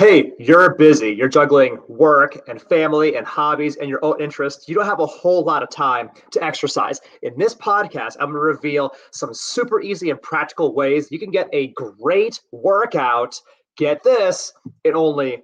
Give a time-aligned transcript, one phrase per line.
[0.00, 1.10] Hey, you're busy.
[1.10, 4.66] You're juggling work and family and hobbies and your own interests.
[4.66, 7.02] You don't have a whole lot of time to exercise.
[7.20, 11.30] In this podcast, I'm going to reveal some super easy and practical ways you can
[11.30, 13.38] get a great workout.
[13.76, 15.42] Get this in only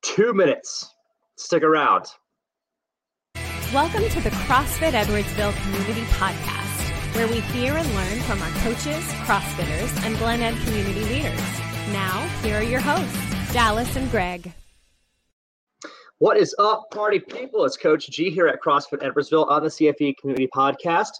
[0.00, 0.94] two minutes.
[1.36, 2.06] Stick around.
[3.74, 9.04] Welcome to the CrossFit Edwardsville Community Podcast, where we hear and learn from our coaches,
[9.26, 11.60] CrossFitters, and Glen Ed community leaders.
[11.92, 13.27] Now, here are your hosts.
[13.52, 14.52] Dallas and Greg.
[16.18, 17.64] What is up, party people?
[17.64, 21.12] It's Coach G here at CrossFit Edwardsville on the CFE Community Podcast.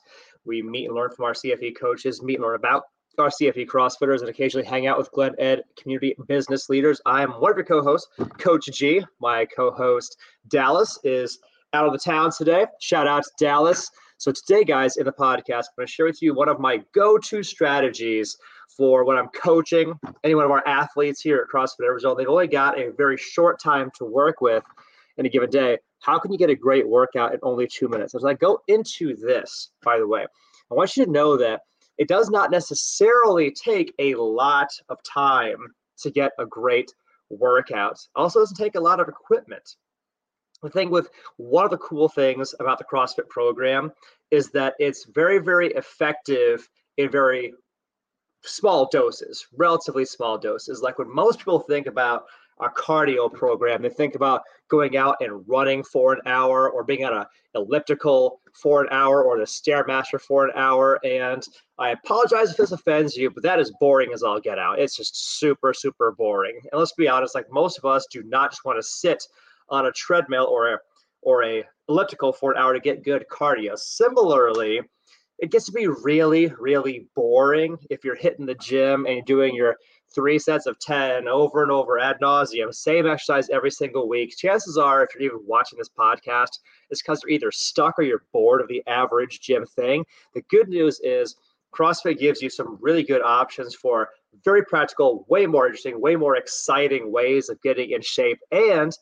[0.45, 2.83] We meet and learn from our CFE coaches, meet and learn about
[3.19, 7.01] our CFE CrossFitters, and occasionally hang out with Glen Ed community business leaders.
[7.07, 9.03] I am one of your co-hosts, Coach G.
[9.21, 10.19] My co-host
[10.49, 11.39] Dallas is
[11.73, 12.67] out of the town today.
[12.79, 13.91] Shout out to Dallas.
[14.19, 16.83] So today, guys, in the podcast, I'm going to share with you one of my
[16.93, 18.37] go-to strategies
[18.77, 22.17] for when I'm coaching any one of our athletes here at CrossFit Arizona.
[22.17, 24.65] They've only got a very short time to work with
[25.19, 25.79] in a given day.
[26.01, 28.17] How can you get a great workout in only two minutes?
[28.17, 30.27] As I go into this, by the way,
[30.69, 31.61] I want you to know that
[31.97, 35.59] it does not necessarily take a lot of time
[36.01, 36.93] to get a great
[37.31, 38.01] workout.
[38.17, 39.77] Also, doesn't take a lot of equipment.
[40.63, 43.93] The thing with one of the cool things about the CrossFit program
[44.31, 47.55] is that it's very, very effective in very
[48.43, 50.83] small doses, relatively small doses.
[50.83, 52.25] Like when most people think about
[52.61, 57.05] a cardio program, they think about going out and running for an hour or being
[57.05, 60.99] on a elliptical for an hour or the stairmaster for an hour.
[61.05, 61.43] And
[61.79, 64.79] I apologize if this offends you, but that is boring as all get out.
[64.79, 66.61] It's just super, super boring.
[66.71, 69.23] And let's be honest, like most of us do not just want to sit
[69.71, 70.79] on a treadmill or a
[71.23, 73.77] or a elliptical for an hour to get good cardio.
[73.77, 74.81] Similarly,
[75.39, 79.55] it gets to be really, really boring if you're hitting the gym and you're doing
[79.55, 79.77] your
[80.15, 84.37] three sets of 10 over and over ad nauseum, same exercise every single week.
[84.37, 86.59] Chances are, if you're even watching this podcast,
[86.91, 90.05] it's because you're either stuck or you're bored of the average gym thing.
[90.35, 91.37] The good news is
[91.75, 94.09] CrossFit gives you some really good options for
[94.45, 98.39] very practical, way more interesting, way more exciting ways of getting in shape.
[98.51, 98.97] And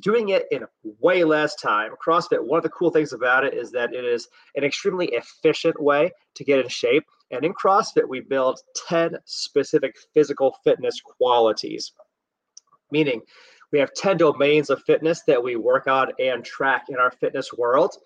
[0.00, 0.64] doing it in
[1.00, 1.92] way less time.
[2.04, 5.80] CrossFit, one of the cool things about it is that it is an extremely efficient
[5.80, 7.04] way to get in shape.
[7.30, 11.92] And in CrossFit, we build 10 specific physical fitness qualities,
[12.90, 13.22] meaning
[13.72, 17.52] we have 10 domains of fitness that we work on and track in our fitness
[17.52, 17.96] world.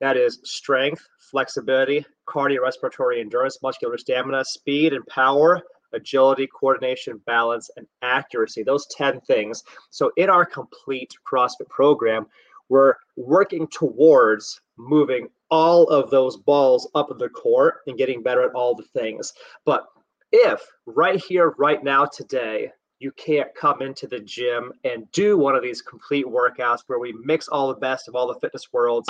[0.00, 5.62] That is strength, flexibility, cardiorespiratory endurance, muscular stamina, speed and power,
[5.92, 8.62] agility, coordination, balance, and accuracy.
[8.62, 9.62] Those 10 things.
[9.90, 12.26] So, in our complete CrossFit program,
[12.68, 18.54] we're working towards moving all of those balls up the court and getting better at
[18.54, 19.32] all the things.
[19.64, 19.86] But
[20.32, 25.54] if right here, right now, today, you can't come into the gym and do one
[25.54, 29.08] of these complete workouts where we mix all the best of all the fitness worlds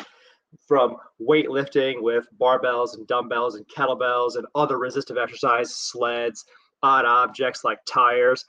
[0.66, 6.44] from weightlifting with barbells and dumbbells and kettlebells and other resistive exercise sleds
[6.82, 8.44] odd objects like tires,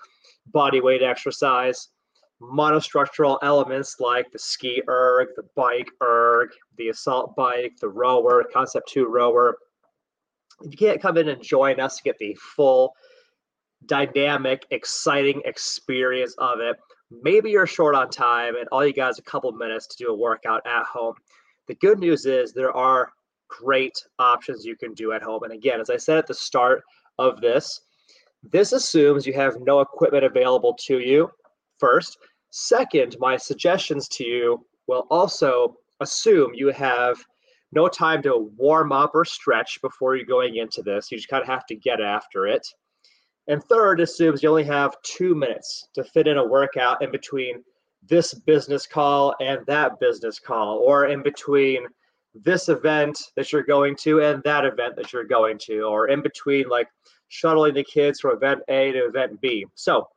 [0.47, 1.89] body weight exercise,
[2.41, 8.89] monostructural elements like the ski erg, the bike erg, the assault bike, the rower, concept
[8.89, 9.57] two rower.
[10.61, 12.93] If you can't come in and join us to get the full
[13.85, 16.77] dynamic, exciting experience of it,
[17.11, 20.09] maybe you're short on time and all you got is a couple minutes to do
[20.11, 21.15] a workout at home.
[21.67, 23.11] The good news is there are
[23.47, 25.43] great options you can do at home.
[25.43, 26.83] And again, as I said at the start
[27.17, 27.81] of this,
[28.43, 31.29] this assumes you have no equipment available to you,
[31.77, 32.17] first.
[32.51, 37.17] Second, my suggestions to you will also assume you have
[37.71, 41.11] no time to warm up or stretch before you're going into this.
[41.11, 42.65] You just kind of have to get after it.
[43.47, 47.63] And third, assumes you only have two minutes to fit in a workout in between
[48.07, 51.85] this business call and that business call, or in between
[52.33, 56.21] this event that you're going to and that event that you're going to, or in
[56.21, 56.87] between like
[57.29, 59.65] shuttling the kids from event A to event B.
[59.75, 60.07] So,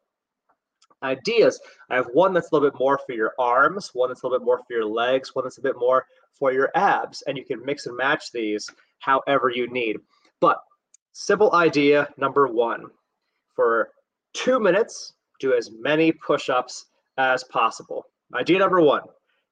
[1.02, 4.26] ideas I have one that's a little bit more for your arms, one that's a
[4.26, 6.06] little bit more for your legs, one that's a bit more
[6.38, 9.98] for your abs, and you can mix and match these however you need.
[10.40, 10.58] But,
[11.12, 12.87] simple idea number one
[13.54, 13.90] for
[14.32, 16.87] two minutes, do as many push ups
[17.19, 18.06] as possible.
[18.34, 19.02] Idea number one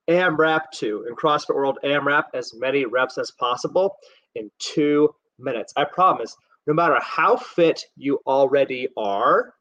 [0.09, 1.05] AMRAP two.
[1.09, 3.97] In CrossFit World, AMRAP as many reps as possible
[4.35, 5.73] in two minutes.
[5.77, 6.37] I promise
[6.71, 9.55] no matter how fit you already are,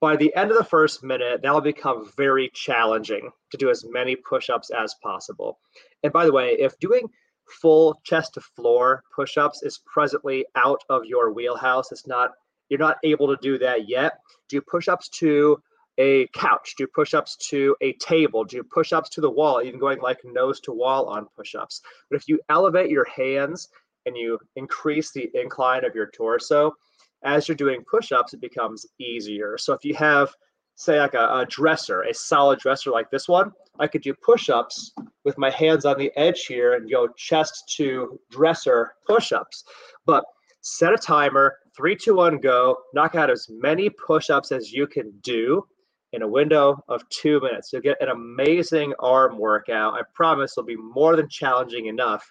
[0.00, 4.16] by the end of the first minute, that'll become very challenging to do as many
[4.16, 5.60] push ups as possible.
[6.02, 7.08] And by the way, if doing
[7.60, 12.32] full chest to floor push ups is presently out of your wheelhouse, it's not,
[12.68, 14.14] you're not able to do that yet,
[14.48, 15.62] do push ups to
[15.98, 19.78] a couch, do push ups to a table, do push ups to the wall, even
[19.78, 21.82] going like nose to wall on push ups.
[22.10, 23.68] But if you elevate your hands
[24.06, 26.74] and you increase the incline of your torso,
[27.24, 29.56] as you're doing push ups, it becomes easier.
[29.58, 30.32] So if you have,
[30.74, 34.50] say, like a, a dresser, a solid dresser like this one, I could do push
[34.50, 34.92] ups
[35.24, 39.64] with my hands on the edge here and go chest to dresser push ups.
[40.04, 40.24] But
[40.60, 44.86] set a timer, three, two, one, go, knock out as many push ups as you
[44.86, 45.66] can do
[46.12, 47.72] in a window of two minutes.
[47.72, 49.94] You'll get an amazing arm workout.
[49.94, 52.30] I promise it'll be more than challenging enough.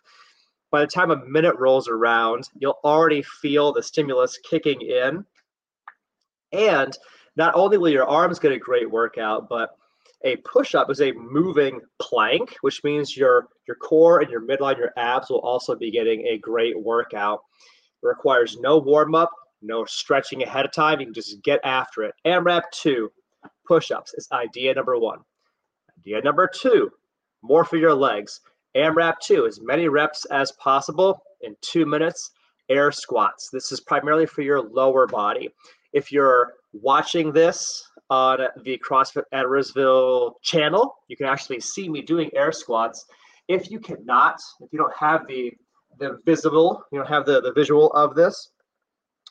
[0.74, 5.24] By the time a minute rolls around, you'll already feel the stimulus kicking in.
[6.52, 6.98] And
[7.36, 9.70] not only will your arms get a great workout, but
[10.24, 14.94] a push-up is a moving plank, which means your your core and your midline, your
[14.98, 17.42] abs will also be getting a great workout.
[18.02, 19.30] It requires no warm-up,
[19.62, 21.00] no stretching ahead of time.
[21.00, 22.16] You can just get after it.
[22.26, 23.12] AMRAP two,
[23.68, 25.20] push-ups is idea number one.
[26.00, 26.90] Idea number two,
[27.44, 28.42] more for your legs.
[28.76, 32.32] AMRAP two, as many reps as possible in two minutes.
[32.70, 33.50] Air squats.
[33.52, 35.50] This is primarily for your lower body.
[35.92, 40.96] If you're watching this on the CrossFit Edwardsville channel.
[41.08, 43.06] You can actually see me doing air squats.
[43.48, 45.52] If you cannot, if you don't have the
[46.00, 48.50] the visible, you don't have the, the visual of this,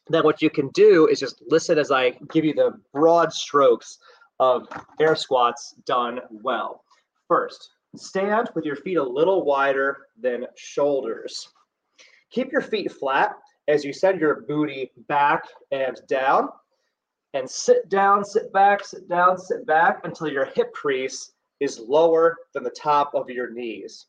[0.09, 3.99] then what you can do is just listen as I give you the broad strokes
[4.39, 4.69] of
[5.01, 6.85] air squats done well.
[7.27, 11.49] First, stand with your feet a little wider than shoulders.
[12.31, 13.35] Keep your feet flat
[13.69, 16.49] as you send your booty back and down
[17.35, 22.37] and sit down, sit back, sit down, sit back until your hip crease is lower
[22.55, 24.07] than the top of your knees.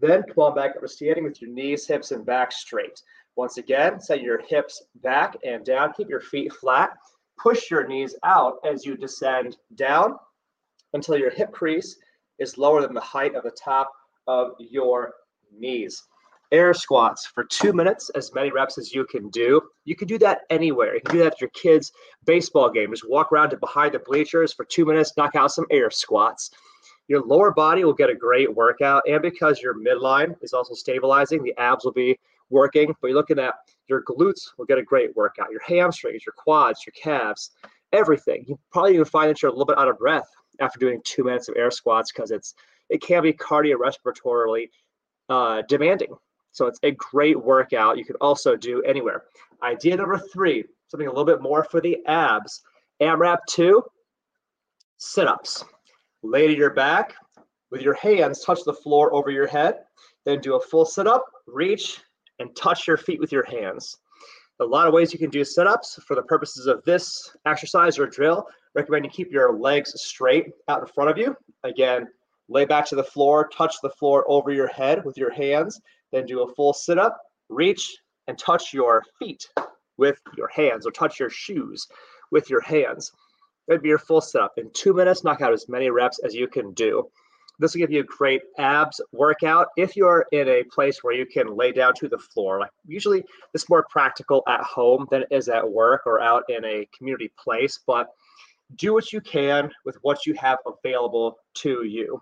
[0.00, 3.00] Then come on back up standing with your knees, hips, and back straight.
[3.36, 5.92] Once again, set your hips back and down.
[5.92, 6.90] Keep your feet flat.
[7.40, 10.16] Push your knees out as you descend down
[10.94, 11.96] until your hip crease
[12.38, 13.92] is lower than the height of the top
[14.26, 15.14] of your
[15.56, 16.04] knees
[16.54, 19.60] air squats for two minutes, as many reps as you can do.
[19.84, 20.94] You can do that anywhere.
[20.94, 21.92] You can do that at your kids'
[22.24, 22.90] baseball game.
[22.92, 26.50] Just walk around to behind the bleachers for two minutes, knock out some air squats.
[27.08, 29.02] Your lower body will get a great workout.
[29.08, 32.18] And because your midline is also stabilizing, the abs will be
[32.50, 32.94] working.
[33.00, 33.54] But you're looking at
[33.88, 35.50] your glutes will get a great workout.
[35.50, 37.50] Your hamstrings, your quads, your calves,
[37.94, 38.44] everything.
[38.46, 40.28] You probably even find that you're a little bit out of breath
[40.60, 42.54] after doing two minutes of air squats because it's
[42.90, 44.68] it can be cardiorespiratorily
[45.28, 46.14] uh, demanding.
[46.52, 49.24] So it's a great workout you can also do anywhere.
[49.62, 52.62] Idea number three, something a little bit more for the abs.
[53.00, 53.82] AMRAP two,
[54.98, 55.64] sit-ups.
[56.22, 57.14] Lay to your back
[57.70, 59.80] with your hands, touch the floor over your head.
[60.24, 62.00] Then do a full sit-up, reach,
[62.38, 63.98] and touch your feet with your hands.
[64.60, 68.06] A lot of ways you can do sit-ups for the purposes of this exercise or
[68.06, 68.46] drill.
[68.74, 71.36] Recommend you keep your legs straight out in front of you.
[71.64, 72.06] Again,
[72.48, 75.80] lay back to the floor, touch the floor over your head with your hands,
[76.12, 77.96] then do a full sit up, reach,
[78.28, 79.48] and touch your feet
[79.96, 81.88] with your hands or touch your shoes
[82.30, 83.10] with your hands.
[83.66, 84.52] That'd be your full sit up.
[84.56, 87.10] In two minutes, knock out as many reps as you can do.
[87.58, 91.24] This will give you a great abs workout if you're in a place where you
[91.24, 92.60] can lay down to the floor.
[92.60, 96.64] Like usually, it's more practical at home than it is at work or out in
[96.64, 97.78] a community place.
[97.86, 98.08] But
[98.76, 102.20] do what you can with what you have available to you.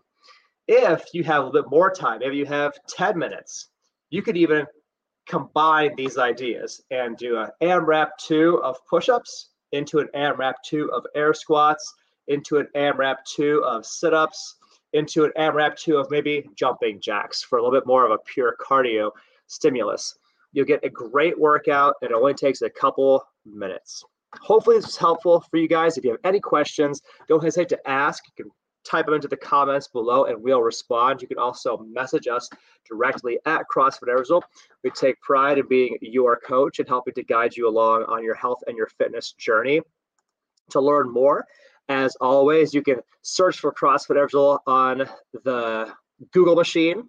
[0.69, 3.69] If you have a little bit more time, maybe you have 10 minutes,
[4.11, 4.67] you could even
[5.27, 11.07] combine these ideas and do an AMRAP 2 of push-ups into an AMRAP 2 of
[11.15, 11.95] air squats,
[12.29, 14.57] into an AMRAP 2 of sit-ups,
[14.93, 18.19] into an AMRAP 2 of maybe jumping jacks for a little bit more of a
[18.19, 19.11] pure cardio
[19.47, 20.19] stimulus.
[20.53, 21.95] You'll get a great workout.
[22.03, 24.05] It only takes a couple minutes.
[24.41, 25.97] Hopefully, this was helpful for you guys.
[25.97, 28.25] If you have any questions, don't hesitate to ask.
[28.27, 28.53] You can
[28.85, 31.23] type them into the comments below and we'll respond.
[31.23, 32.49] You can also message us
[32.89, 34.43] directly at CrossFit Edwardsville.
[34.83, 38.35] We take pride in being your coach and helping to guide you along on your
[38.35, 39.81] health and your fitness journey.
[40.71, 41.45] To learn more,
[41.89, 45.09] as always, you can search for CrossFit Edwardsville on
[45.45, 45.93] the
[46.33, 47.09] Google machine.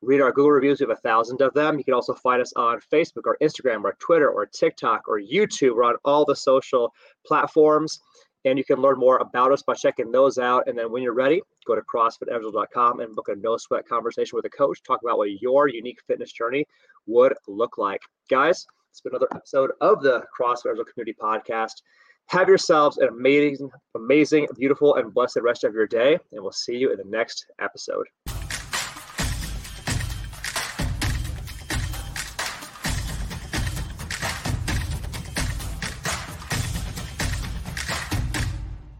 [0.00, 0.80] Read our Google reviews.
[0.80, 1.76] We have a thousand of them.
[1.76, 5.74] You can also find us on Facebook or Instagram or Twitter or TikTok or YouTube.
[5.74, 6.94] We're on all the social
[7.26, 8.00] platforms.
[8.44, 10.68] And you can learn more about us by checking those out.
[10.68, 14.44] And then when you're ready, go to CrossFitEdwardsville.com and book a no sweat conversation with
[14.44, 14.80] a coach.
[14.84, 16.64] Talk about what your unique fitness journey
[17.06, 18.00] would look like.
[18.30, 21.82] Guys, it's been another episode of the CrossFit Edwardsville Community Podcast.
[22.28, 26.18] Have yourselves an amazing, amazing, beautiful, and blessed rest of your day.
[26.32, 28.06] And we'll see you in the next episode.